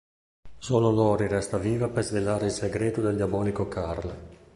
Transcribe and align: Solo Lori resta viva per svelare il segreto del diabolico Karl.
Solo 0.57 0.89
Lori 0.89 1.27
resta 1.27 1.59
viva 1.59 1.87
per 1.87 2.03
svelare 2.03 2.47
il 2.47 2.51
segreto 2.51 3.01
del 3.01 3.15
diabolico 3.17 3.67
Karl. 3.67 4.11